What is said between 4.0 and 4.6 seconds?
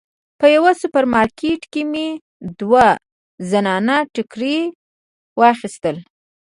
ټیکري